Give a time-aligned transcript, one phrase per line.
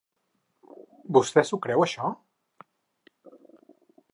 [1.17, 2.09] Vostè s'ho creu, això?